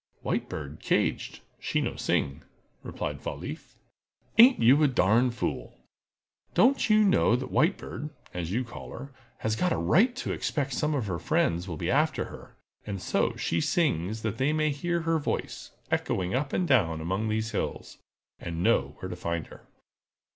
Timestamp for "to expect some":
10.15-10.95